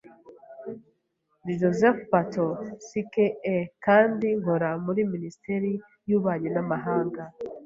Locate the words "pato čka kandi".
2.11-4.27